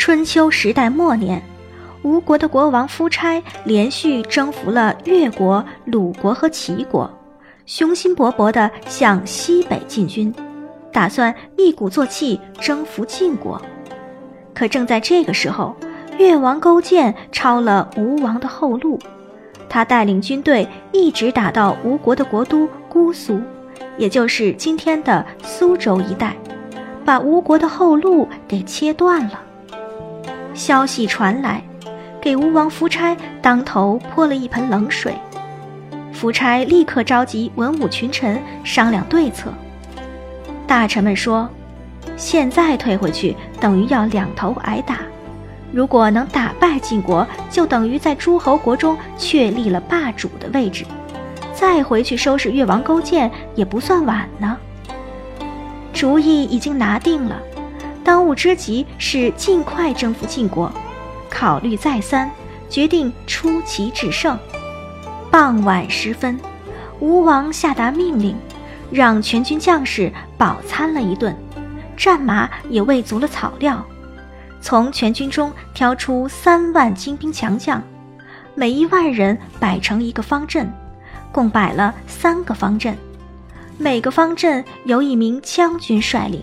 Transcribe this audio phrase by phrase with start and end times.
[0.00, 1.42] 春秋时代末年。
[2.00, 7.08] 吴国的国王夫差连续征服了越国、鲁国和齐国，
[7.66, 10.34] 雄心勃勃地向西北进军，
[10.90, 13.60] 打算一鼓作气征服晋国。
[14.54, 15.76] 可正在这个时候，
[16.16, 18.98] 越王勾践抄了吴王的后路，
[19.68, 23.38] 他带领军队一直打到吴国的国都姑苏，
[23.98, 26.34] 也就是今天的苏州一带，
[27.04, 29.38] 把吴国的后路给切断了。
[30.60, 31.62] 消息传来。
[32.20, 35.14] 给吴王夫差当头泼了一盆冷水，
[36.12, 39.50] 夫差立刻召集文武群臣商量对策。
[40.66, 41.48] 大臣们说
[42.18, 44.98] ：“现在退回去等于要两头挨打，
[45.72, 50.84] 如果能打败晋国，就等于在诸侯国中确立了霸主的位置，
[51.54, 54.58] 再回去收拾越王勾践也不算晚呢。”
[55.94, 57.40] 主意已经拿定了，
[58.10, 60.72] 当务之急是尽快征服晋国。
[61.30, 62.28] 考虑再三，
[62.68, 64.36] 决定出奇制胜。
[65.30, 66.36] 傍晚时分，
[66.98, 68.36] 吴王下达命令，
[68.90, 71.32] 让全军将士饱餐了一顿，
[71.96, 73.86] 战马也喂足了草料，
[74.60, 77.80] 从全军中挑出三万精兵强将，
[78.56, 80.68] 每一万人摆成一个方阵，
[81.30, 82.98] 共摆了三个方阵，
[83.78, 86.42] 每个方阵由一名将军率领，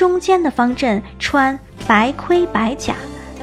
[0.00, 2.94] 中间的方阵穿白盔白甲。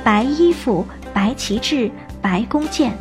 [0.03, 2.97] 白衣服、白旗帜、白弓箭，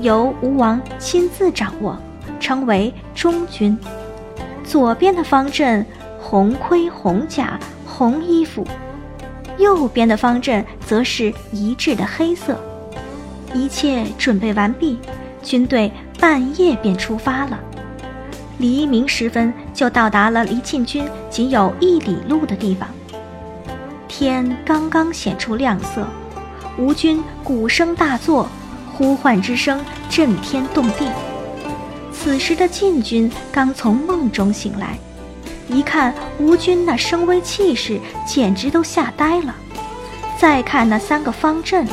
[0.00, 1.98] 由吴王亲自掌握，
[2.40, 3.78] 称为中军。
[4.64, 5.84] 左边的方阵
[6.18, 8.66] 红盔红甲红衣服，
[9.58, 12.58] 右边的方阵则是一致的黑色。
[13.52, 14.98] 一切准备完毕，
[15.42, 17.60] 军队半夜便出发了。
[18.58, 22.88] 黎明时分，就到达了离晋军仅有一里路的地方。
[24.08, 26.06] 天刚刚显出亮色。
[26.78, 28.48] 吴军鼓声大作，
[28.92, 31.08] 呼唤之声震天动地。
[32.12, 34.98] 此时的晋军刚从梦中醒来，
[35.68, 39.54] 一看吴军那声威气势，简直都吓呆了。
[40.38, 41.86] 再看那三个方阵，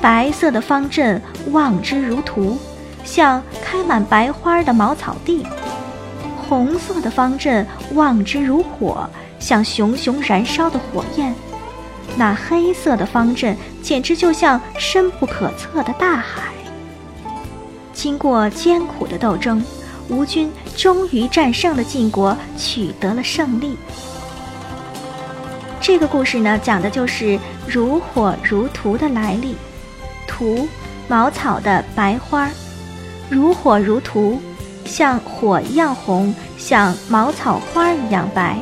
[0.00, 1.20] 白色的方阵
[1.52, 2.58] 望之如图，
[3.04, 5.44] 像开满白花的茅草地；
[6.50, 11.32] 红色的方阵望之如火，像熊熊燃烧的火焰。
[12.16, 16.50] 那黑色的方阵简直就像深不可测的大海。
[17.92, 19.64] 经过艰苦的斗争，
[20.08, 23.76] 吴军终于战胜了晋国，取得了胜利。
[25.80, 27.38] 这个故事呢，讲的就是
[27.68, 29.54] 如火如荼的来历。
[30.26, 30.66] 荼，
[31.06, 32.48] 茅草的白花；
[33.30, 34.40] 如火如荼，
[34.90, 38.58] 像火一样红，像茅草花一样白。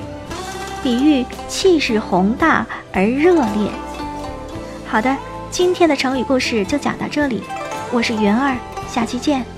[0.83, 3.71] 比喻气势宏大而热烈。
[4.87, 5.17] 好的，
[5.51, 7.43] 今天的成语故事就讲到这里，
[7.91, 8.57] 我是云儿，
[8.87, 9.58] 下期见。